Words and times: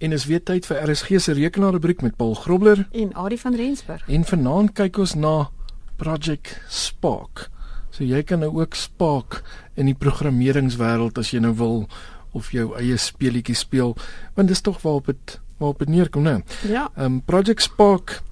En 0.00 0.12
is 0.16 0.24
weer 0.24 0.40
tyd 0.40 0.64
vir 0.64 0.78
RSG 0.80 1.18
se 1.20 1.32
rekenaarrubriek 1.36 2.00
met 2.00 2.14
Paul 2.16 2.32
Grobler 2.34 2.86
en 2.96 3.10
Adie 3.14 3.36
van 3.40 3.54
Rensburg. 3.54 4.06
En 4.08 4.22
vanaand 4.24 4.72
kyk 4.72 4.96
ons 5.02 5.12
na 5.14 5.50
Project 6.00 6.54
Spark. 6.72 7.50
So 7.92 8.06
jy 8.08 8.22
kan 8.24 8.40
nou 8.40 8.48
ook 8.62 8.78
Spark 8.80 9.42
in 9.76 9.90
die 9.90 9.96
programmeringswêreld 9.98 11.20
as 11.20 11.34
jy 11.34 11.42
nou 11.44 11.52
wil 11.58 11.84
of 12.32 12.48
jou 12.56 12.70
eie 12.80 12.96
speletjie 12.96 13.58
speel, 13.58 13.92
want 14.38 14.48
dis 14.48 14.64
tog 14.64 14.78
waarop 14.80 15.10
dit 15.12 15.36
waarop 15.60 15.84
dit 15.84 15.92
neerkom, 15.92 16.24
né? 16.24 16.38
Ja. 16.64 16.86
Ehm 16.94 17.18
um, 17.18 17.20
Project 17.28 17.60
Spark 17.62 18.22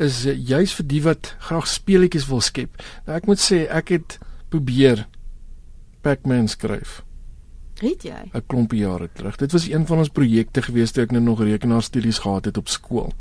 is 0.00 0.22
uh, 0.24 0.32
juis 0.32 0.72
vir 0.78 0.88
die 0.88 1.02
wat 1.04 1.34
graag 1.50 1.68
speletjies 1.68 2.28
wil 2.30 2.40
skep. 2.40 2.80
Nou 3.04 3.20
ek 3.20 3.28
moet 3.28 3.44
sê 3.44 3.66
ek 3.68 3.92
het 3.98 4.16
probeer 4.48 5.04
Pac-Man 6.00 6.48
skryf. 6.48 7.02
Het 7.78 8.02
jy? 8.02 8.22
'n 8.34 8.42
klompie 8.46 8.80
jare 8.80 9.08
terug. 9.12 9.36
Dit 9.36 9.52
was 9.52 9.68
een 9.68 9.86
van 9.86 9.98
ons 9.98 10.08
projekte 10.08 10.62
gewees 10.62 10.90
toe 10.90 11.02
ek 11.04 11.10
nou 11.10 11.22
nog 11.22 11.42
rekenaarstudies 11.42 12.18
gehad 12.18 12.44
het 12.44 12.56
op 12.56 12.68
skool. 12.68 13.12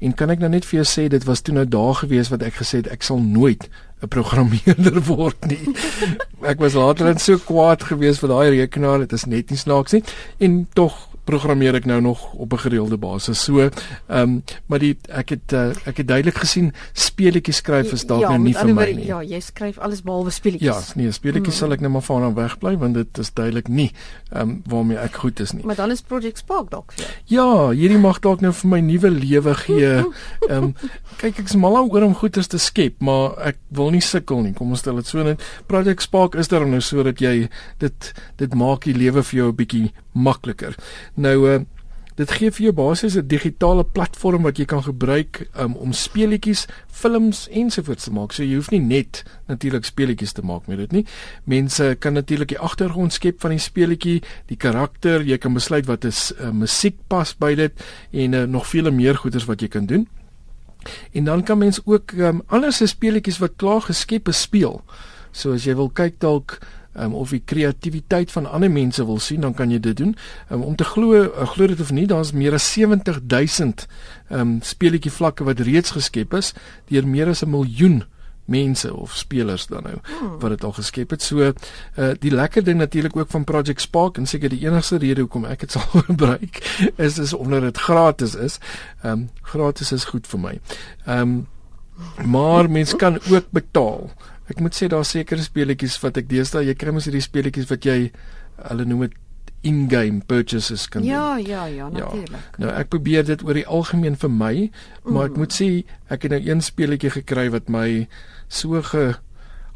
En 0.00 0.14
kan 0.14 0.30
ek 0.30 0.38
nou 0.38 0.50
net 0.50 0.64
vir 0.64 0.82
jou 0.82 0.86
sê 0.86 1.08
dit 1.08 1.24
was 1.24 1.40
toe 1.40 1.54
nou 1.54 1.68
daar 1.68 1.94
gewees 1.94 2.28
wat 2.28 2.42
ek 2.42 2.54
gesê 2.54 2.82
het 2.82 2.88
ek 2.88 3.02
sal 3.02 3.18
nooit 3.18 3.68
'n 4.02 4.08
programmeerder 4.08 5.02
word 5.14 5.46
nie. 5.46 5.74
ek 6.42 6.58
was 6.58 6.74
later 6.74 7.06
net 7.06 7.20
so 7.20 7.38
kwaad 7.38 7.82
gewees 7.82 8.18
vir 8.18 8.28
daai 8.28 8.50
rekenaar, 8.50 8.98
dit 8.98 9.12
is 9.12 9.24
net 9.24 9.50
nie 9.50 9.58
snaaks 9.58 9.92
nie. 9.92 10.02
En 10.38 10.68
tog 10.72 11.08
programmeer 11.24 11.74
ek 11.78 11.86
nou 11.86 12.00
nog 12.00 12.32
op 12.32 12.52
'n 12.52 12.58
gereelde 12.58 12.96
basis. 12.96 13.42
So, 13.42 13.60
ehm 13.60 13.70
um, 14.08 14.42
maar 14.66 14.78
die 14.78 14.96
ek 15.08 15.28
het 15.28 15.52
uh, 15.52 15.70
ek 15.86 15.96
het 15.96 16.08
duidelik 16.08 16.34
gesien 16.34 16.72
speletjies 16.92 17.56
skryf 17.56 17.92
is 17.92 18.06
dalk 18.06 18.20
ja, 18.20 18.28
nou 18.28 18.38
nie 18.38 18.54
vir 18.54 18.74
my 18.74 18.92
nie. 18.92 19.06
Ja, 19.06 19.22
jy 19.22 19.40
skryf 19.40 19.78
alles 19.78 20.02
behalwe 20.02 20.30
speletjies. 20.30 20.68
Ja, 20.68 20.94
nee, 20.94 21.12
speletjies 21.12 21.54
hmm. 21.54 21.58
sal 21.58 21.72
ek 21.72 21.80
net 21.80 21.90
maar 21.90 22.02
van 22.02 22.34
wegbly 22.34 22.76
want 22.78 22.94
dit 22.94 23.18
is 23.18 23.32
duidelik 23.32 23.68
nie 23.68 23.90
ehm 24.30 24.48
um, 24.48 24.62
waarmee 24.66 24.98
ek 24.98 25.14
goed 25.14 25.40
is 25.40 25.52
nie. 25.52 25.64
Maar 25.64 25.76
dan 25.76 25.90
is 25.90 26.00
Project 26.00 26.38
Spark 26.38 26.70
dalk 26.70 26.92
vir 26.92 27.04
jou. 27.04 27.12
Ja, 27.24 27.70
hierdie 27.70 27.98
mag 27.98 28.20
dalk 28.20 28.40
nou 28.40 28.52
vir 28.52 28.68
my 28.68 28.80
nuwe 28.80 29.10
lewe 29.10 29.54
gee. 29.54 29.92
Ehm 30.48 30.62
um, 30.64 30.74
kyk 31.20 31.38
ek's 31.38 31.54
mal 31.54 31.76
oor 31.86 32.02
om 32.02 32.14
goeders 32.14 32.46
te 32.50 32.58
skep, 32.58 32.98
maar 32.98 33.36
ek 33.38 33.58
wil 33.68 33.90
nie 33.90 34.02
sukkel 34.02 34.42
nie. 34.42 34.52
Kom 34.56 34.70
ons 34.74 34.82
stel 34.82 34.98
dit 35.00 35.06
so 35.06 35.22
net. 35.22 35.42
Project 35.66 36.02
Spark 36.02 36.34
is 36.34 36.48
daar 36.48 36.66
nou 36.66 36.80
sodat 36.80 37.20
jy 37.20 37.48
dit 37.78 38.12
dit 38.40 38.54
maak 38.54 38.88
die 38.88 38.96
lewe 38.96 39.22
vir 39.22 39.38
jou 39.38 39.48
'n 39.52 39.56
bietjie 39.56 39.92
makliker. 40.12 40.76
Nou 41.14 41.36
uh 41.50 41.60
dit 42.20 42.30
gee 42.36 42.50
vir 42.52 42.64
jou 42.66 42.72
basies 42.76 43.14
'n 43.16 43.26
digitale 43.26 43.84
platform 43.84 44.42
wat 44.42 44.58
jy 44.58 44.64
kan 44.64 44.82
gebruik 44.82 45.48
um, 45.56 45.74
om 45.76 45.92
speletjies, 45.92 46.66
films 46.86 47.48
ensovoorts 47.48 48.04
te 48.04 48.12
maak. 48.12 48.32
So 48.32 48.42
jy 48.42 48.54
hoef 48.54 48.70
nie 48.70 48.80
net 48.80 49.24
natuurlik 49.48 49.84
speletjies 49.84 50.32
te 50.32 50.42
maak 50.42 50.66
met 50.66 50.78
dit 50.78 50.92
nie. 50.92 51.06
Mense 51.44 51.96
kan 51.98 52.12
natuurlik 52.12 52.48
die 52.48 52.58
agtergrond 52.58 53.12
skep 53.12 53.40
van 53.40 53.50
die 53.50 53.58
speletjie, 53.58 54.22
die 54.46 54.56
karakter, 54.56 55.22
jy 55.22 55.38
kan 55.38 55.54
besluit 55.54 55.86
wat 55.86 56.04
is 56.04 56.32
uh, 56.40 56.50
musiek 56.50 56.96
pas 57.08 57.34
by 57.38 57.54
dit 57.54 57.72
en 58.12 58.32
uh, 58.32 58.44
nog 58.44 58.66
vele 58.66 58.90
meer 58.90 59.16
goeders 59.16 59.44
wat 59.44 59.60
jy 59.60 59.68
kan 59.68 59.86
doen. 59.86 60.08
En 61.12 61.24
dan 61.24 61.42
kan 61.42 61.58
mens 61.58 61.80
ook 61.84 62.12
um, 62.12 62.42
ander 62.46 62.72
se 62.72 62.86
speletjies 62.86 63.38
wat 63.38 63.56
klaar 63.56 63.80
geskep 63.80 64.28
is 64.28 64.40
speel. 64.40 64.82
So 65.32 65.52
as 65.52 65.64
jy 65.64 65.74
wil 65.74 65.88
kyk 65.88 66.20
dalk 66.20 66.60
um, 66.94 67.14
of 67.14 67.30
die 67.30 67.42
kreatiwiteit 67.44 68.32
van 68.32 68.46
ander 68.46 68.70
mense 68.70 69.04
wil 69.04 69.18
sien, 69.18 69.40
dan 69.40 69.54
kan 69.54 69.70
jy 69.70 69.80
dit 69.80 69.96
doen. 69.96 70.16
Um, 70.50 70.62
om 70.62 70.76
te 70.76 70.84
glo, 70.84 71.24
uh, 71.24 71.48
glo 71.54 71.66
dit 71.66 71.80
of 71.80 71.92
nie, 71.92 72.06
daar's 72.06 72.32
meer 72.32 72.54
as 72.58 72.72
70000 72.72 73.86
ehm 74.28 74.40
um, 74.40 74.58
speletjie 74.62 75.12
vlakke 75.12 75.44
wat 75.44 75.60
reeds 75.60 75.92
geskep 75.92 76.34
is 76.34 76.52
deur 76.88 77.06
meer 77.06 77.28
as 77.28 77.42
'n 77.44 77.50
miljoen 77.50 78.02
mense 78.44 78.94
of 78.94 79.16
spelers 79.16 79.66
dan 79.66 79.82
nou 79.82 79.96
hmm. 80.02 80.38
wat 80.38 80.50
dit 80.50 80.64
al 80.64 80.72
geskep 80.72 81.10
het. 81.10 81.22
So 81.22 81.52
uh 81.52 82.10
die 82.18 82.30
lekker 82.34 82.64
ding 82.64 82.78
natuurlik 82.78 83.16
ook 83.16 83.30
van 83.30 83.44
Project 83.44 83.80
Spark 83.80 84.16
en 84.16 84.26
seker 84.26 84.48
die 84.48 84.64
enigste 84.66 84.98
rede 84.98 85.20
hoekom 85.20 85.44
ek 85.44 85.66
dit 85.66 85.74
sal 85.76 86.04
gebruik 86.06 86.60
is 86.96 87.18
is 87.18 87.32
omdat 87.32 87.68
dit 87.68 87.78
gratis 87.78 88.34
is. 88.34 88.58
Ehm 89.02 89.12
um, 89.12 89.28
gratis 89.42 89.92
is 89.92 90.04
goed 90.04 90.26
vir 90.26 90.40
my. 90.40 90.60
Ehm 91.06 91.18
um, 91.20 91.46
maar 92.24 92.70
mens 92.70 92.96
kan 92.96 93.18
ook 93.30 93.50
betaal. 93.50 94.10
Ek 94.50 94.60
moet 94.60 94.76
sê 94.76 94.88
daar 94.90 95.06
seker 95.06 95.40
speletjies 95.42 95.98
wat 96.02 96.18
ek 96.20 96.28
deesdae 96.30 96.66
jy 96.66 96.76
kry 96.78 96.94
mos 96.94 97.08
hierdie 97.08 97.24
speletjies 97.24 97.70
wat 97.70 97.86
jy 97.88 97.98
hulle 98.68 98.86
noem 98.88 99.06
dit 99.06 99.18
in-game 99.62 100.20
purchases 100.26 100.88
kan 100.90 101.04
ja, 101.06 101.36
doen. 101.36 101.46
Ja, 101.46 101.64
ja, 101.64 101.64
ja, 101.64 101.88
natuurlik. 101.88 102.30
Ja. 102.30 102.64
Nou 102.64 102.72
ek 102.74 102.90
probeer 102.90 103.26
dit 103.26 103.44
oor 103.46 103.54
die 103.54 103.66
algemeen 103.66 104.16
vir 104.18 104.32
my, 104.34 104.54
maar 105.06 105.28
mm. 105.28 105.28
ek 105.30 105.38
moet 105.38 105.54
sê 105.54 105.68
ek 106.10 106.26
het 106.26 106.34
nou 106.34 106.40
een 106.42 106.64
speletjie 106.66 107.12
gekry 107.14 107.46
wat 107.54 107.70
my 107.70 107.86
so 108.50 108.82
ge 108.90 109.12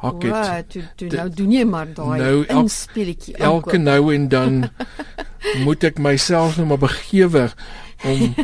hak 0.03 0.27
het. 0.27 0.33
Ja, 0.33 0.63
toe 0.69 0.83
toe 0.99 1.11
nou 1.15 1.29
doen 1.39 1.55
jy 1.55 1.65
maar 1.69 1.89
daai 1.95 2.19
nou, 2.21 2.67
speletjie. 2.73 3.37
Elke 3.39 3.79
nou 3.81 4.01
en 4.15 4.29
dan 4.33 4.59
moet 5.67 5.87
ek 5.87 6.03
myself 6.03 6.59
nou 6.59 6.67
maar 6.75 6.83
begewe 6.83 7.49
om 8.05 8.35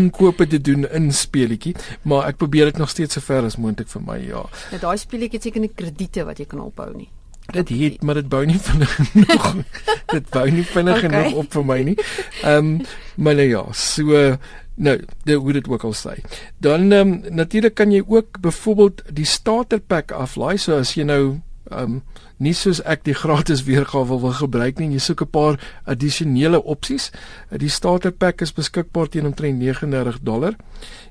inkope 0.00 0.46
te 0.46 0.60
doen 0.60 0.86
in 0.90 1.12
speletjie, 1.12 1.74
maar 2.02 2.28
ek 2.30 2.36
probeer 2.42 2.70
dit 2.70 2.78
nog 2.78 2.90
steeds 2.92 3.18
so 3.18 3.24
ver 3.24 3.46
as 3.48 3.56
moontlik 3.56 3.88
vir 3.88 4.04
my, 4.06 4.18
ja. 4.24 4.44
Nou 4.74 4.82
daai 4.82 4.98
speletjie 5.00 5.40
het 5.40 5.48
seker 5.48 5.64
nie 5.64 5.72
krediete 5.74 6.26
wat 6.28 6.42
jy 6.42 6.48
kan 6.50 6.62
ophou 6.64 6.90
nie. 6.94 7.08
Dit 7.50 7.68
het, 7.74 8.02
maar 8.06 8.14
dit 8.20 8.28
bou 8.30 8.44
nie 8.46 8.58
vinnig 8.62 8.92
genoeg. 8.94 9.46
dit 10.14 10.30
bou 10.30 10.46
nie 10.50 10.64
vinnig 10.64 10.98
okay. 10.98 11.08
genoeg 11.08 11.38
op 11.42 11.54
vir 11.56 11.66
my 11.66 11.78
nie. 11.90 11.96
Ehm 12.42 12.58
um, 12.58 12.74
maar 13.20 13.36
nou 13.36 13.48
ja, 13.48 13.64
so 13.76 14.36
nou, 14.80 14.96
dit 15.24 15.36
hoe 15.36 15.52
dit 15.52 15.68
ook 15.68 15.84
al 15.84 15.96
sê. 15.96 16.16
Dan 16.58 16.92
ehm 16.92 17.12
um, 17.12 17.34
natuurlik 17.42 17.74
kan 17.74 17.92
jy 17.92 18.02
ook 18.06 18.40
byvoorbeeld 18.40 19.02
die 19.12 19.26
starter 19.26 19.80
pack 19.80 20.12
aflaai, 20.12 20.58
so 20.58 20.78
as 20.78 20.94
jy 20.94 21.04
nou 21.08 21.40
um, 21.70 22.02
nie 22.36 22.54
soos 22.54 22.82
ek 22.82 23.04
die 23.04 23.14
gratis 23.14 23.64
weergawe 23.64 24.20
wil 24.20 24.32
gebruik 24.32 24.78
nie. 24.78 24.92
Jy 24.92 24.98
soek 24.98 25.22
'n 25.22 25.30
paar 25.30 25.60
addisionele 25.84 26.62
opsies. 26.62 27.10
Die 27.50 27.68
starter 27.68 28.12
pack 28.12 28.40
is 28.40 28.52
beskikbaar 28.52 29.08
teen 29.08 29.26
omtrent 29.26 29.58
39 29.58 30.20
dollar. 30.22 30.54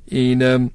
En 0.08 0.42
ehm 0.42 0.62
um, 0.62 0.72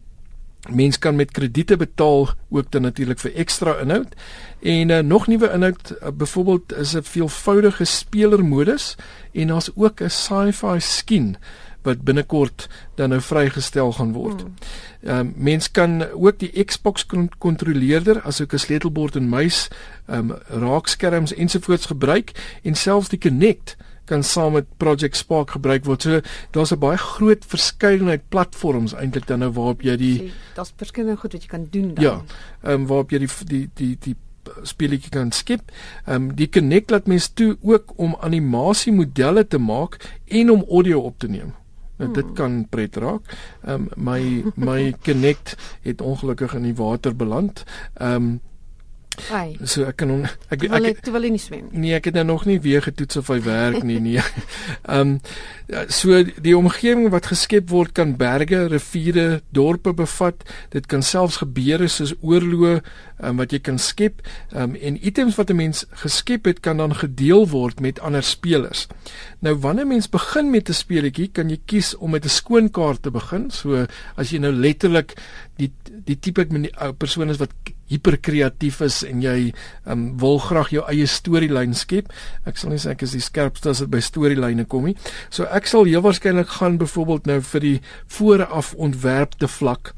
mens 0.71 0.99
kan 0.99 1.17
met 1.17 1.31
krediete 1.31 1.77
betaal 1.77 2.29
ook 2.49 2.71
dan 2.71 2.83
natuurlik 2.83 3.19
vir 3.19 3.35
ekstra 3.35 3.79
inhoud. 3.81 4.15
En 4.61 4.89
uh, 4.89 4.99
nog 4.99 5.27
nuwe 5.27 5.51
inhoud, 5.53 5.93
uh, 6.03 6.09
byvoorbeeld 6.09 6.73
is 6.73 6.95
'n 6.97 7.03
veelvoudige 7.03 7.85
spelermodus 7.85 8.97
en 9.33 9.47
daar's 9.47 9.71
ook 9.75 10.01
'n 10.01 10.11
sci-fi 10.11 10.81
skin 10.81 11.37
wat 11.85 12.03
binnekort 12.03 12.69
dan 12.95 13.09
nou 13.09 13.21
vrygestel 13.21 13.93
gaan 13.93 14.13
word. 14.13 14.41
Hmm. 14.41 14.55
Ehm 15.03 15.19
um, 15.19 15.33
mens 15.37 15.71
kan 15.71 16.03
ook 16.13 16.39
die 16.39 16.65
Xbox 16.65 17.07
kontroleerder 17.39 18.23
asook 18.23 18.53
'n 18.53 18.59
sleutelbord 18.59 19.17
en 19.17 19.29
muis, 19.29 19.69
ehm 20.07 20.31
um, 20.31 20.37
raakskerms 20.49 21.35
ensovoorts 21.35 21.87
gebruik 21.87 22.33
en 22.63 22.75
selfs 22.75 23.09
die 23.09 23.19
Kinect 23.19 23.77
kan 24.05 24.23
saam 24.23 24.53
met 24.53 24.67
Project 24.77 25.17
Spark 25.17 25.51
gebruik 25.51 25.85
word. 25.85 26.03
So 26.03 26.21
daar's 26.51 26.73
'n 26.73 26.79
baie 26.79 26.97
groot 26.97 27.45
verskeidenheid 27.45 28.29
platforms 28.29 28.93
eintlik 28.95 29.27
dan 29.27 29.39
nou 29.39 29.53
waarop 29.53 29.83
jy 29.83 29.97
die 29.97 30.33
daar's 30.55 30.73
verskillende 30.77 31.17
goed 31.17 31.33
wat 31.33 31.43
jy 31.43 31.49
kan 31.49 31.67
doen 31.71 31.95
dan. 31.95 32.05
Ja. 32.05 32.23
Ehm 32.63 32.73
um, 32.81 32.87
waarop 32.87 33.11
jy 33.11 33.19
die 33.19 33.31
die 33.45 33.71
die 33.75 33.97
die 34.01 34.17
speletjie 34.63 35.11
kan 35.11 35.33
skep. 35.33 35.71
Ehm 36.07 36.15
um, 36.15 36.35
die 36.35 36.47
Kinect 36.47 36.91
laat 36.91 37.07
mens 37.07 37.29
toe 37.29 37.57
ook 37.63 37.93
om 37.97 38.17
animasiemodelle 38.21 39.47
te 39.47 39.59
maak 39.59 39.97
en 40.27 40.51
om 40.51 40.65
audio 40.69 41.01
op 41.01 41.19
te 41.19 41.29
neem. 41.29 41.55
Nou 42.05 42.15
dit 42.21 42.33
kan 42.39 42.63
pret 42.71 42.97
raak. 42.97 43.37
Ehm 43.65 43.87
um, 43.87 43.89
my 43.97 44.45
my 44.55 44.95
Connect 45.07 45.57
het 45.83 46.01
ongelukkig 46.01 46.55
in 46.55 46.69
die 46.71 46.77
water 46.79 47.17
beland. 47.17 47.65
Ehm 47.95 48.15
um, 48.15 48.41
Ai. 49.31 49.55
So 49.63 49.85
ek 49.87 50.01
kan 50.03 50.11
on, 50.11 50.25
ek 50.51 50.65
ek, 50.67 50.87
ek 50.91 51.09
wil 51.15 51.27
nie 51.31 51.39
swem. 51.39 51.69
Nee, 51.71 51.95
ek 51.97 52.09
het 52.11 52.17
nou 52.19 52.25
nog 52.33 52.45
nie 52.49 52.59
weer 52.63 52.83
getoets 52.83 53.21
of 53.21 53.31
hy 53.31 53.39
werk 53.47 53.85
nie, 53.87 54.01
nee. 54.03 54.23
Ehm 54.91 55.15
um, 55.15 55.83
so 55.89 56.19
die 56.45 56.53
omgewing 56.57 57.07
wat 57.15 57.31
geskep 57.31 57.71
word 57.73 57.95
kan 57.97 58.17
berge, 58.21 58.67
riviere, 58.69 59.41
dorpe 59.57 59.95
bevat. 59.97 60.43
Dit 60.75 60.91
kan 60.91 61.03
selfs 61.07 61.39
gebeure 61.41 61.89
soos 61.89 62.13
oorloë 62.21 62.75
um, 63.23 63.39
wat 63.41 63.55
jy 63.55 63.63
kan 63.65 63.79
skep. 63.79 64.21
Ehm 64.53 64.75
um, 64.75 64.77
en 64.77 64.99
items 65.01 65.39
wat 65.39 65.51
'n 65.51 65.63
mens 65.63 65.87
geskep 66.05 66.51
het 66.51 66.61
kan 66.61 66.83
dan 66.83 66.95
gedeel 66.95 67.49
word 67.49 67.81
met 67.81 68.01
ander 68.01 68.23
spelers. 68.23 68.89
Nou 69.45 69.53
wanneer 69.61 69.87
mens 69.87 70.09
begin 70.09 70.51
met 70.51 70.69
'n 70.69 70.73
speletjie, 70.73 71.29
kan 71.29 71.51
jy 71.51 71.59
kies 71.67 71.97
om 71.97 72.11
met 72.11 72.25
'n 72.25 72.29
skoon 72.29 72.71
kaart 72.71 73.03
te 73.03 73.11
begin. 73.11 73.51
So 73.51 73.87
as 74.17 74.31
jy 74.31 74.39
nou 74.39 74.53
letterlik 74.53 75.13
die 75.57 75.73
die 76.05 76.19
tipe 76.19 76.47
persoon 76.99 77.31
is 77.31 77.37
wat 77.37 77.51
hiperkreatief 77.87 78.81
is 78.81 79.03
en 79.03 79.21
jy 79.23 79.53
um, 79.87 80.19
wil 80.19 80.39
graag 80.39 80.71
jou 80.71 80.85
eie 80.89 81.07
storielyn 81.07 81.75
skep. 81.75 82.13
Ek 82.45 82.57
sal 82.57 82.71
nie 82.71 82.79
sê 82.79 82.91
ek 82.91 83.03
is 83.03 83.13
die 83.13 83.21
skerpste 83.21 83.69
as 83.71 83.79
dit 83.79 83.91
by 83.91 84.01
storielyne 84.01 84.65
kom 84.65 84.85
nie. 84.85 84.97
So 85.31 85.45
ek 85.45 85.67
sal 85.67 85.85
heel 85.85 86.01
waarskynlik 86.01 86.49
gaan 86.49 86.79
byvoorbeeld 86.79 87.27
nou 87.27 87.41
vir 87.41 87.61
die 87.61 87.81
vooraf 88.07 88.75
ontwerpte 88.75 89.49
vlak 89.49 89.95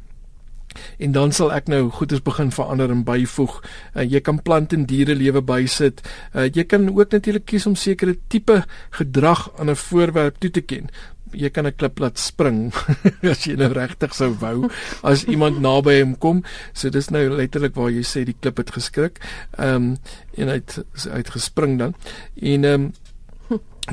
en 0.99 1.13
dan 1.13 1.33
sal 1.33 1.53
ek 1.53 1.69
nou 1.69 1.91
goeders 1.91 2.23
begin 2.23 2.51
verander 2.51 2.91
en 2.91 3.05
byvoeg. 3.05 3.59
Uh, 3.95 4.03
jy 4.03 4.21
kan 4.21 4.43
plant 4.43 4.73
en 4.73 4.87
diere 4.87 5.15
lewe 5.15 5.43
bysit. 5.43 6.03
Uh, 6.35 6.47
jy 6.47 6.65
kan 6.65 6.89
ook 6.89 7.13
natuurlik 7.13 7.47
kies 7.47 7.67
om 7.67 7.77
sekere 7.77 8.17
tipe 8.29 8.63
gedrag 8.91 9.51
aan 9.59 9.71
'n 9.71 9.77
voorwerp 9.77 10.39
toe 10.39 10.51
te 10.51 10.61
ken 10.61 10.91
jy 11.37 11.51
kan 11.51 11.67
'n 11.67 11.75
klip 11.77 11.99
laat 11.99 12.19
spring 12.19 12.73
as 13.33 13.45
jy 13.47 13.57
nou 13.57 13.73
regtig 13.73 14.15
sou 14.15 14.31
wou 14.41 14.71
as 15.03 15.25
iemand 15.25 15.61
naby 15.61 16.01
hom 16.01 16.15
kom. 16.19 16.43
So 16.73 16.91
dis 16.91 17.11
nou 17.11 17.29
letterlik 17.31 17.75
waar 17.75 17.91
jy 17.91 18.05
sê 18.07 18.25
die 18.25 18.37
klip 18.41 18.57
het 18.57 18.71
geskrik. 18.71 19.21
Ehm 19.59 19.75
um, 19.75 19.97
en 20.37 20.49
hy 20.53 20.61
het 20.61 20.85
uit 21.09 21.31
gespring 21.31 21.79
dan. 21.79 21.95
En 22.37 22.65
ehm 22.65 22.87
um, 22.87 22.93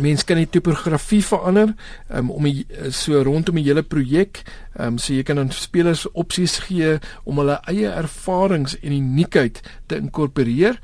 Mens 0.02 0.24
kan 0.26 0.40
die 0.42 0.50
topografie 0.50 1.22
verander 1.22 1.76
um, 2.10 2.32
om 2.34 2.48
die, 2.50 2.66
so 2.90 3.22
rondom 3.22 3.60
die 3.60 3.68
hele 3.68 3.84
projek. 3.86 4.42
Um, 4.74 4.98
so 4.98 5.14
jy 5.14 5.22
kan 5.28 5.38
aan 5.38 5.52
spelers 5.54 6.08
opsies 6.18 6.58
gee 6.66 6.96
om 7.30 7.42
hulle 7.44 7.60
eie 7.70 7.92
ervarings 7.94 8.74
en 8.82 8.96
uniekheid 8.96 9.62
te 9.86 10.00
inkorporeer. 10.02 10.80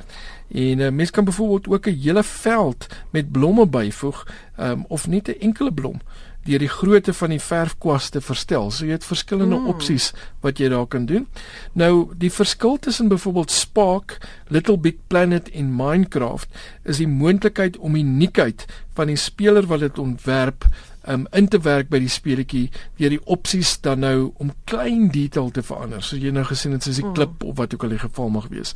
En 0.50 0.86
uh, 0.86 0.92
mens 0.94 1.14
kan 1.14 1.26
byvoorbeeld 1.26 1.68
ook 1.68 1.88
'n 1.88 2.00
hele 2.06 2.24
veld 2.24 2.88
met 3.10 3.32
blomme 3.32 3.66
byvoeg, 3.66 4.28
um, 4.60 4.86
of 4.88 5.08
net 5.08 5.28
'n 5.28 5.40
enkele 5.40 5.74
blom 5.74 6.02
deur 6.48 6.60
die 6.60 6.72
grootte 6.72 7.14
van 7.14 7.34
die 7.34 7.42
verfkwas 7.42 8.10
te 8.14 8.22
verstel. 8.24 8.70
So 8.72 8.88
jy 8.88 8.96
het 8.98 9.08
verskillende 9.08 9.60
mm. 9.60 9.68
opsies 9.72 10.12
wat 10.44 10.60
jy 10.60 10.70
daar 10.72 10.88
kan 10.88 11.06
doen. 11.10 11.28
Nou 11.74 12.12
die 12.18 12.32
verskil 12.32 12.78
tussen 12.80 13.12
byvoorbeeld 13.12 13.52
Spark, 13.52 14.18
Little 14.48 14.78
Big 14.78 14.96
Planet 15.08 15.50
en 15.52 15.74
Minecraft 15.76 16.50
is 16.84 17.02
die 17.04 17.10
moontlikheid 17.10 17.78
om 17.78 17.96
uniekheid 18.00 18.66
van 18.98 19.12
die 19.12 19.20
speler 19.20 19.68
wat 19.70 19.84
dit 19.86 20.00
ontwerp 20.00 20.66
um, 21.10 21.28
in 21.32 21.48
te 21.48 21.60
werk 21.60 21.90
by 21.90 22.00
die 22.00 22.12
speletjie 22.12 22.70
deur 23.00 23.10
die 23.10 23.24
opsies 23.26 23.76
dan 23.86 24.04
nou 24.06 24.32
om 24.38 24.54
klein 24.70 25.10
detail 25.14 25.52
te 25.52 25.64
verander. 25.66 26.04
So 26.06 26.18
jy 26.18 26.32
nou 26.36 26.46
gesien 26.48 26.76
het 26.76 26.86
soos 26.86 27.02
die 27.02 27.12
klip 27.16 27.44
of 27.44 27.58
wat 27.58 27.74
ook 27.74 27.84
al 27.84 27.96
die 27.96 28.04
geval 28.04 28.30
mag 28.30 28.50
wees. 28.54 28.76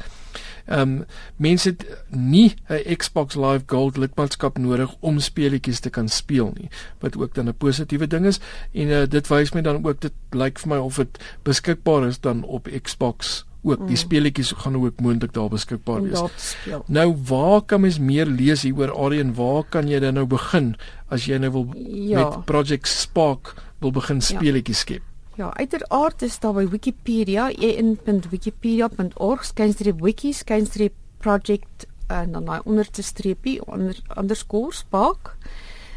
Ehm 0.66 0.82
um, 0.82 1.06
mense 1.38 1.70
het 1.70 1.86
nie 2.10 2.56
'n 2.70 2.98
Xbox 2.98 3.36
Live 3.36 3.64
Gold 3.68 3.98
lidmaatskap 3.98 4.58
nodig 4.58 4.96
om 5.00 5.20
speletjies 5.20 5.80
te 5.80 5.90
kan 5.90 6.08
speel 6.10 6.54
nie, 6.56 6.70
wat 7.00 7.18
ook 7.18 7.34
dan 7.34 7.48
'n 7.48 7.58
positiewe 7.58 8.08
ding 8.08 8.26
is 8.26 8.40
en 8.72 8.88
uh, 8.88 9.06
dit 9.08 9.28
wys 9.28 9.54
my 9.54 9.62
dan 9.62 9.86
ook 9.86 10.02
dit 10.02 10.14
lyk 10.32 10.60
vir 10.60 10.70
my 10.70 10.78
of 10.78 10.96
dit 10.96 11.20
beskikbaar 11.44 12.08
is 12.08 12.20
dan 12.20 12.44
op 12.44 12.70
Xbox 12.82 13.46
ook 13.64 13.80
mm. 13.80 13.88
die 13.88 13.98
speletjies 13.98 14.54
gaan 14.58 14.76
ook 14.76 15.00
moontlik 15.00 15.34
daar 15.34 15.50
beskikbaar 15.50 16.04
wees. 16.04 16.56
Nou 16.86 17.16
waar 17.28 17.62
kan 17.62 17.82
mens 17.82 18.00
meer 18.00 18.26
lees 18.26 18.62
hieroor 18.62 18.92
Aryan? 18.92 19.36
Waar 19.36 19.64
kan 19.70 19.88
jy 19.88 20.00
dan 20.00 20.14
nou 20.14 20.28
begin 20.28 20.76
as 21.08 21.26
jy 21.26 21.38
nou 21.38 21.52
wil 21.52 21.68
ja. 21.76 22.20
met 22.20 22.46
Project 22.46 22.88
Spark 22.88 23.56
wil 23.80 23.92
begin 23.92 24.16
ja. 24.16 24.22
speletjies 24.22 24.80
skep? 24.80 25.02
Ja, 25.36 25.58
uiteraard 25.58 26.22
is 26.22 26.40
daar 26.40 26.54
by 26.54 26.68
Wikipedia 26.70 27.52
en.wikipedia.org 27.52 29.46
skynstreep 29.46 30.02
wiki 30.02 30.34
skynstreep 30.34 30.94
project 31.18 31.88
en 32.08 32.32
dan 32.32 32.46
daai 32.46 32.62
onderste 32.70 33.04
streepie 33.04 33.66
onder 33.66 34.00
underscore 34.18 34.74
spark. 34.74 35.36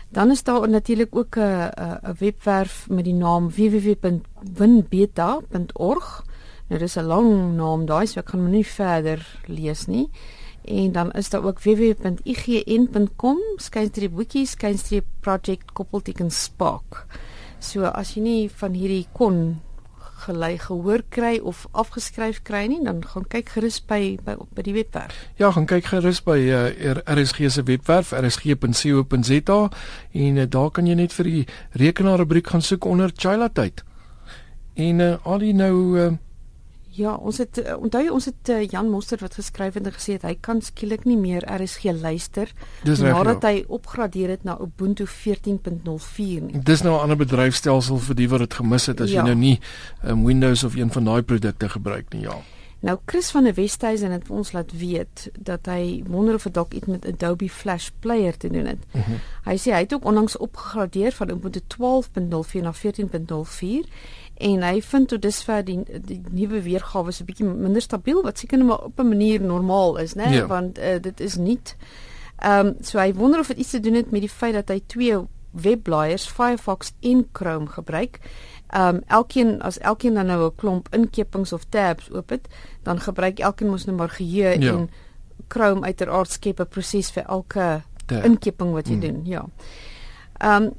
Dan 0.09 0.31
is 0.31 0.43
daar 0.43 0.69
natuurlik 0.69 1.17
ook 1.17 1.37
'n 1.37 1.41
'n 1.41 2.15
webwerf 2.19 2.89
met 2.89 3.05
die 3.05 3.15
naam 3.15 3.51
www.winbeta.org. 3.51 6.25
Nou 6.69 6.79
dis 6.81 6.97
'n 6.97 7.07
lang 7.07 7.57
naam 7.57 7.87
daai, 7.87 8.07
so 8.07 8.21
ek 8.21 8.29
gaan 8.29 8.41
hom 8.41 8.51
nie 8.51 8.67
verder 8.67 9.21
lees 9.47 9.87
nie. 9.87 10.11
En 10.65 10.93
dan 10.93 11.13
is 11.13 11.31
daar 11.31 11.45
ook 11.45 11.61
www.ign.com 11.61 13.39
skynstreep 13.57 14.17
wiki 14.17 14.47
skynstreep 14.47 15.05
project 15.21 15.73
koppelteken 15.73 16.31
spark. 16.31 17.07
So 17.59 17.85
as 17.85 18.15
jy 18.15 18.21
nie 18.23 18.51
van 18.51 18.73
hierdie 18.73 19.07
kon 19.13 19.61
gelei 20.27 20.59
gehoor 20.59 21.03
kry 21.09 21.39
of 21.39 21.67
afgeskryf 21.71 22.43
kry 22.43 22.65
nie, 22.67 22.81
dan 22.85 23.03
gaan 23.05 23.27
kyk 23.31 23.53
gerus 23.55 23.79
by 23.85 24.17
by 24.25 24.37
by 24.57 24.65
die 24.67 24.75
webwerf. 24.75 25.17
Ja, 25.39 25.53
gaan 25.55 25.69
kyk 25.71 25.91
gerus 25.93 26.23
by 26.25 26.39
uh, 26.41 26.97
RSG 27.05 27.51
se 27.53 27.63
webwerf 27.63 28.13
rsg.co.za 28.17 29.59
en 30.13 30.37
uh, 30.37 30.47
daar 30.49 30.71
kan 30.71 30.87
jy 30.87 30.97
net 30.99 31.15
vir 31.17 31.31
die 31.31 31.45
rekenaarrubriek 31.83 32.49
gaan 32.55 32.65
soek 32.65 32.89
onder 32.89 33.13
childhood. 33.15 33.85
En 34.75 35.01
uh, 35.01 35.15
al 35.23 35.45
die 35.45 35.55
nou 35.55 35.75
uh, 36.01 36.13
Ja, 36.97 37.15
ons 37.15 37.39
het 37.43 37.59
uh, 37.61 37.77
onthou 37.77 38.07
ons 38.17 38.25
het 38.25 38.51
uh, 38.53 38.63
Jan 38.65 38.89
Moster 38.89 39.21
wat 39.21 39.37
geskryf 39.37 39.77
het 39.77 39.87
en 39.87 39.93
gesê 39.93 40.17
het 40.17 40.25
hy 40.25 40.35
kan 40.41 40.63
skielik 40.65 41.05
nie 41.05 41.19
meer 41.21 41.45
RSG 41.45 41.93
luister 41.93 42.53
nadat 42.85 43.45
hy 43.45 43.65
opgradeer 43.69 44.33
het 44.33 44.47
na 44.49 44.57
Ubuntu 44.63 45.05
14.04 45.05 46.49
nie. 46.49 46.63
Dis 46.65 46.85
nou 46.87 46.97
'n 46.97 47.03
ander 47.05 47.21
bedryfstelsel 47.21 48.01
vir 48.09 48.17
die 48.17 48.29
wat 48.33 48.47
dit 48.47 48.55
gemis 48.55 48.87
het 48.87 49.01
as 49.01 49.13
ja. 49.13 49.21
jy 49.21 49.29
nou 49.29 49.37
nie 49.37 49.61
um, 50.05 50.25
Windows 50.25 50.65
of 50.65 50.77
een 50.77 50.93
van 50.93 51.05
daai 51.05 51.23
produkte 51.23 51.69
gebruik 51.69 52.13
nie, 52.13 52.23
ja. 52.23 52.41
Nou 52.81 52.99
Chris 53.07 53.31
van 53.31 53.45
der 53.45 53.55
Westhuizen 53.55 54.11
het 54.11 54.31
ons 54.31 54.53
laat 54.53 54.73
weet 54.79 55.31
dat 55.39 55.67
hy 55.67 56.03
wonder 56.07 56.35
of 56.35 56.43
dit 56.43 56.55
dalk 56.55 56.75
iets 56.75 56.87
met 56.87 57.07
Adobe 57.07 57.49
Flash 57.51 57.89
Player 57.99 58.37
te 58.37 58.49
doen 58.49 58.67
het. 58.67 58.79
Mhm. 58.93 59.03
-huh. 59.05 59.19
Hy 59.45 59.57
sê 59.57 59.73
hy 59.73 59.81
het 59.81 59.95
ook 59.95 60.05
onlangs 60.05 60.37
opgegradeer 60.37 61.13
van 61.13 61.31
Ubuntu 61.31 61.61
12.04 61.61 62.63
na 62.63 62.73
14.04 62.75 63.89
en 64.37 64.63
hy 64.63 64.81
vind 64.83 65.09
tot 65.09 65.23
dusver 65.23 65.65
die 65.65 65.79
die 65.85 66.23
nuwe 66.31 66.63
weergawe 66.63 67.09
is 67.09 67.21
'n 67.21 67.25
bietjie 67.25 67.47
minder 67.47 67.83
stabiel 67.83 68.23
wat 68.23 68.39
seker 68.39 68.65
maar 68.65 68.85
op 68.85 69.01
'n 69.01 69.09
manier 69.09 69.41
normaal 69.41 69.97
is, 69.97 70.15
né? 70.15 70.29
Ja. 70.31 70.47
Want 70.47 70.79
uh, 70.79 71.01
dit 71.01 71.21
is 71.21 71.37
nie 71.37 71.59
ehm 72.37 72.67
um, 72.67 72.75
so 72.81 72.99
hy 72.99 73.15
wonder 73.15 73.41
of 73.41 73.47
dit 73.47 73.59
iets 73.59 73.71
te 73.71 73.81
doen 73.81 73.95
het 73.95 74.11
met 74.11 74.21
die 74.21 74.31
feit 74.31 74.55
dat 74.55 74.69
hy 74.69 74.83
twee 74.87 75.17
webblaaiers 75.51 76.27
Firefox 76.29 76.93
en 77.01 77.29
Chrome 77.33 77.67
gebruik. 77.67 78.21
Ehm 78.67 78.97
um, 78.97 79.03
elkeen 79.07 79.63
as 79.63 79.79
elkeen 79.79 80.15
dan 80.15 80.27
nou 80.27 80.47
'n 80.47 80.55
klomp 80.57 80.89
inkepings 80.95 81.53
of 81.53 81.65
tabs 81.69 82.11
oop 82.11 82.31
het, 82.31 82.49
dan 82.83 83.01
gebruik 83.01 83.39
elkeen 83.39 83.71
mos 83.71 83.85
nou 83.85 83.97
maar 83.97 84.09
geheue 84.09 84.61
ja. 84.61 84.73
en 84.73 84.91
Chrome 85.49 85.85
uiteraard 85.85 86.31
skep 86.31 86.61
'n 86.61 86.69
proses 86.69 87.11
vir 87.11 87.23
elke 87.23 87.83
Tab. 88.07 88.25
inkeping 88.25 88.73
wat 88.73 88.89
jy 88.89 88.95
mm. 88.95 89.01
doen, 89.01 89.21
ja. 89.25 89.45
Ehm 90.39 90.63
um, 90.63 90.73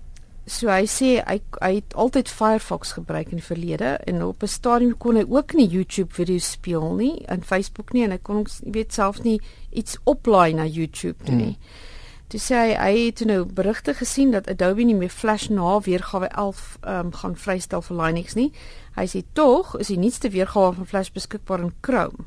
So 0.48 0.70
hy 0.72 0.86
sê 0.88 1.10
hy 1.28 1.42
hy 1.60 1.72
het 1.82 1.96
altyd 2.00 2.30
Firefox 2.32 2.94
gebruik 2.96 3.34
in 3.34 3.42
die 3.42 3.44
verlede 3.46 3.98
en 4.08 4.24
op 4.24 4.44
'n 4.44 4.48
stadium 4.48 4.98
kon 4.98 5.20
hy 5.20 5.26
ook 5.28 5.54
nie 5.54 5.68
YouTube 5.68 6.14
video's 6.14 6.52
speel 6.52 6.96
nie 6.96 7.26
en 7.28 7.44
Facebook 7.44 7.92
nie 7.94 8.04
en 8.04 8.12
hy 8.12 8.18
kon 8.18 8.38
ons 8.38 8.62
weet 8.64 8.94
self 8.94 9.24
nie 9.24 9.42
iets 9.72 9.98
oplaai 10.04 10.54
na 10.54 10.66
YouTube 10.66 11.24
toe 11.24 11.36
nie. 11.36 11.58
Hmm. 11.60 11.96
Toe 12.28 12.40
sê 12.40 12.56
hy 12.56 12.72
hy 12.76 13.06
het 13.06 13.26
nou 13.26 13.46
berigte 13.46 13.94
gesien 13.94 14.32
dat 14.32 14.48
Adobe 14.48 14.84
nie 14.84 14.96
meer 14.96 15.10
Flash 15.10 15.50
na 15.50 15.80
weergawe 15.80 16.28
11 16.28 16.78
ehm 16.82 17.06
um, 17.06 17.12
gaan 17.12 17.36
vrystel 17.36 17.82
vir 17.82 17.98
Linux 17.98 18.36
nie. 18.36 18.52
Hy 18.96 19.06
sê 19.06 19.24
tog 19.34 19.76
is 19.80 19.88
die 19.88 19.98
nuutste 20.00 20.30
weergawe 20.30 20.74
van 20.74 20.86
Flash 20.86 21.12
beskikbaar 21.12 21.60
in 21.60 21.74
Chrome 21.82 22.26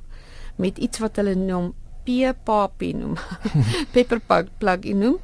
met 0.57 0.79
iets 0.79 0.99
wat 0.99 1.17
hulle 1.17 1.35
noem 1.35 1.75
PPP 2.05 2.93
noem. 2.95 3.17
Pepperpug 3.95 4.49
plugin 4.59 4.99
noem. 4.99 5.19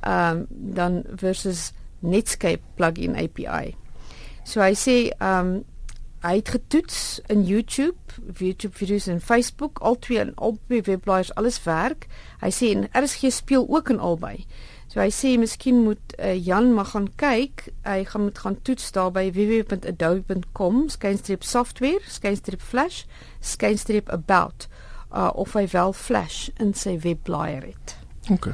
Ehm 0.00 0.36
um, 0.36 0.46
dan 0.48 1.02
versus 1.16 1.72
Netscape 2.00 2.62
plugin 2.76 3.16
API. 3.16 3.74
So 4.44 4.62
hy 4.64 4.72
sê 4.78 4.96
um, 5.22 5.60
hy 6.24 6.34
het 6.40 6.52
getoets 6.52 7.20
in 7.32 7.44
YouTube, 7.48 7.96
YouTube 8.38 8.76
video's 8.76 9.06
en 9.08 9.20
Facebook, 9.20 9.80
al 9.80 9.96
twee 9.98 10.20
en 10.20 10.34
albei 10.36 10.82
webblaaiers 10.84 11.32
alles 11.40 11.60
werk. 11.64 12.08
Hy 12.42 12.50
sê 12.52 12.74
en 12.74 12.88
RSG 12.92 13.32
speel 13.32 13.66
ook 13.68 13.92
in 13.92 14.00
albei. 14.00 14.44
So 14.90 14.98
hy 14.98 15.12
sê 15.14 15.36
miskien 15.38 15.84
moet 15.84 16.16
uh, 16.18 16.34
Jan 16.34 16.72
maar 16.74 16.90
gaan 16.90 17.06
kyk. 17.20 17.68
Hy 17.86 18.02
gaan 18.10 18.26
moet 18.26 18.40
gaan 18.42 18.58
toets 18.66 18.90
daar 18.96 19.12
by 19.14 19.28
www.adobe.com 19.36 20.88
skynstreep 20.90 21.46
software, 21.46 22.02
skynstreep 22.10 22.64
flash, 22.64 23.04
skynstreep 23.38 24.10
about 24.10 24.66
uh, 25.12 25.30
of 25.34 25.54
hy 25.54 25.68
wel 25.70 25.94
flash 25.94 26.48
in 26.58 26.74
sy 26.74 26.96
webblaaier 26.98 27.70
het. 27.70 27.96
OK. 28.34 28.50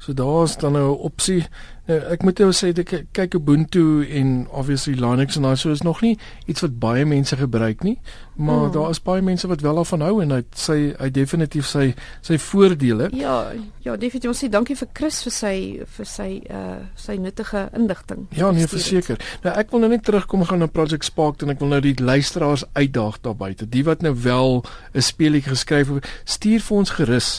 So 0.00 0.16
daar's 0.16 0.56
dan 0.56 0.72
nou 0.72 0.96
'n 0.96 1.04
opsie 1.12 1.44
Nou, 1.90 1.96
ek 2.14 2.22
moet 2.22 2.38
jou 2.38 2.52
sê 2.54 2.68
ek 2.70 2.92
kyk 3.16 3.32
Ubuntu 3.40 4.04
en 4.06 4.44
obviously 4.54 4.92
Linux 4.94 5.34
en 5.38 5.46
daai 5.48 5.58
so 5.58 5.72
is 5.74 5.82
nog 5.82 6.04
nie 6.04 6.12
iets 6.46 6.62
wat 6.62 6.76
baie 6.78 7.02
mense 7.08 7.34
gebruik 7.34 7.82
nie, 7.82 7.96
maar 8.38 8.68
mm. 8.68 8.74
daar 8.76 8.92
is 8.94 9.00
baie 9.02 9.24
mense 9.26 9.48
wat 9.50 9.64
wel 9.64 9.80
daarvan 9.80 10.04
hou 10.06 10.20
en 10.22 10.36
hy 10.36 10.38
sê 10.54 10.76
hy 11.00 11.08
definitief 11.16 11.66
sy 11.66 11.88
sy 12.26 12.38
voordele. 12.44 13.08
Ja, 13.18 13.34
ja, 13.82 13.96
definitief 13.98 14.30
ons 14.30 14.42
sê 14.44 14.50
dankie 14.52 14.76
vir 14.78 14.90
Chris 14.94 15.18
vir 15.26 15.34
sy 15.34 15.54
vir 15.96 16.10
sy 16.12 16.28
uh 16.46 16.68
sy 17.00 17.16
nuttige 17.18 17.64
inligting. 17.76 18.28
Ja, 18.38 18.52
nee, 18.54 18.68
verseker. 18.70 19.18
Nou 19.42 19.56
ek 19.58 19.74
wil 19.74 19.82
nou 19.82 19.90
net 19.90 20.04
terugkom 20.06 20.44
gaan 20.46 20.62
na 20.62 20.70
Project 20.70 21.08
Spark 21.08 21.42
en 21.42 21.50
ek 21.56 21.58
wil 21.64 21.72
nou 21.74 21.80
die 21.82 21.96
luisteraars 21.98 22.68
uitdaag 22.78 23.18
daar 23.24 23.38
buite. 23.40 23.66
Die 23.66 23.82
wat 23.88 24.06
nou 24.06 24.14
wel 24.14 24.62
'n 24.94 25.02
speletjie 25.02 25.50
geskryf 25.50 25.90
het, 25.90 26.06
stuur 26.24 26.60
vir 26.60 26.76
ons 26.76 26.94
gerus 27.00 27.30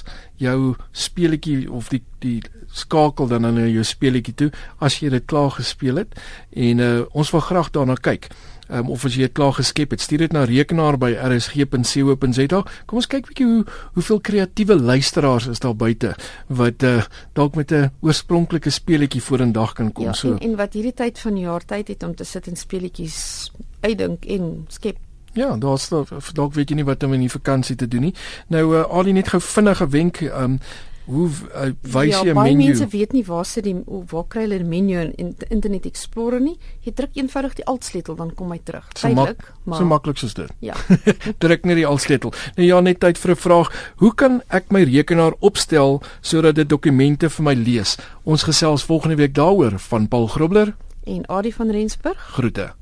jou 0.42 0.76
speletjie 0.92 1.70
of 1.72 1.90
die 1.94 2.02
die 2.22 2.42
skakel 2.72 3.28
dan 3.28 3.46
na 3.46 3.66
jou 3.68 3.84
speletjie 3.84 4.34
toe 4.42 4.52
as 4.80 5.00
jy 5.02 5.12
dit 5.14 5.28
klaar 5.30 5.52
gespeel 5.58 6.04
het 6.04 6.18
en 6.52 6.82
uh, 6.82 6.96
ons 7.12 7.36
wil 7.36 7.46
graag 7.50 7.72
daarna 7.76 7.96
kyk. 7.96 8.32
Um, 8.72 8.88
of 8.88 9.04
as 9.04 9.18
jy 9.18 9.26
dit 9.28 9.34
klaar 9.36 9.52
geskep 9.58 9.92
het, 9.92 10.00
stuur 10.00 10.22
dit 10.24 10.32
na 10.32 10.46
rekenaar 10.48 10.96
by 10.96 11.10
rsg.co.za. 11.20 12.62
Kom 12.88 13.02
ons 13.02 13.10
kyk 13.12 13.28
bietjie 13.28 13.48
hoe 13.50 13.66
hoeveel 13.98 14.22
kreatiewe 14.24 14.78
luisteraars 14.80 15.50
is 15.52 15.60
daar 15.60 15.76
buite 15.76 16.14
wat 16.48 16.86
uh, 16.88 17.04
dalk 17.36 17.60
met 17.60 17.74
'n 17.76 17.92
oorspronklike 18.00 18.72
speletjie 18.72 19.22
vorendag 19.22 19.74
kan 19.74 19.92
kom 19.92 20.06
ja, 20.06 20.14
so. 20.14 20.32
En, 20.32 20.40
en 20.40 20.56
wat 20.56 20.74
hierdie 20.74 20.96
tyd 20.96 21.20
van 21.20 21.36
die 21.36 21.44
jaar 21.44 21.66
tyd 21.66 21.88
het 21.88 22.04
om 22.04 22.16
te 22.16 22.24
sit 22.24 22.48
en 22.48 22.56
speletjies 22.56 23.52
uitdink 23.82 24.26
en 24.26 24.66
skep. 24.70 24.98
Ja, 25.34 25.58
daar's 25.58 25.90
dalk 26.34 26.54
weet 26.54 26.70
jy 26.70 26.76
nie 26.76 26.88
wat 26.88 27.04
om 27.04 27.14
in 27.14 27.24
die 27.24 27.32
vakansie 27.32 27.76
te 27.76 27.88
doen 27.88 28.02
nie. 28.02 28.16
Nou 28.48 28.76
uh, 28.76 28.84
al 28.84 29.04
die 29.04 29.14
net 29.14 29.32
gou 29.32 29.42
vinnige 29.42 29.88
wenk, 29.88 30.22
ehm 30.22 30.44
um, 30.44 30.60
Hoe 31.06 31.28
uh, 31.30 31.72
wys 31.82 32.14
ja, 32.14 32.24
jy 32.24 32.32
'n 32.32 32.36
baie 32.36 32.56
menu? 32.56 32.68
mense 32.68 32.88
weet 32.88 33.14
nie 33.14 33.24
waar 33.26 33.46
sit 33.46 33.64
die 33.64 33.76
waar 33.86 34.28
kry 34.28 34.42
hulle 34.42 34.58
die 34.58 34.68
menu 34.68 35.00
in, 35.02 35.14
in 35.18 35.36
Internet 35.50 35.86
Explorer 35.86 36.40
nie. 36.42 36.58
Jy 36.86 36.94
druk 36.94 37.16
eenvoudig 37.16 37.56
die 37.56 37.66
alt-sleutel 37.66 38.16
dan 38.16 38.34
kom 38.36 38.52
hy 38.52 38.60
terug. 38.64 38.86
So 38.96 39.08
Tydelik, 39.08 39.54
maar 39.64 39.78
So 39.78 39.86
maklik 39.86 40.18
soos 40.18 40.34
dit. 40.34 40.52
ja. 40.60 40.74
Druk 41.44 41.66
net 41.66 41.76
die 41.76 41.86
altsleutel. 41.88 42.34
Nou 42.56 42.68
ja, 42.68 42.80
net 42.80 43.00
tyd 43.00 43.18
vir 43.18 43.32
'n 43.32 43.36
vraag. 43.36 43.94
Hoe 43.98 44.14
kan 44.16 44.42
ek 44.50 44.72
my 44.72 44.84
rekenaar 44.84 45.34
opstel 45.40 46.02
sodat 46.22 46.56
dit 46.56 46.70
dokumente 46.70 47.30
vir 47.30 47.44
my 47.44 47.54
lees? 47.54 47.98
Ons 48.24 48.44
gesels 48.44 48.84
volgende 48.84 49.16
week 49.16 49.34
daaroor 49.34 49.80
van 49.80 50.08
Paul 50.08 50.28
Grobler. 50.28 50.76
En 51.06 51.28
Adie 51.30 51.56
van 51.56 51.70
Rensburg 51.70 52.18
Groete. 52.18 52.74